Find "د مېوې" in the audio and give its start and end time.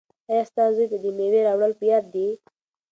1.03-1.41